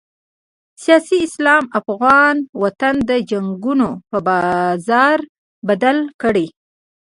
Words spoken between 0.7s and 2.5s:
سیاسي اسلام افغان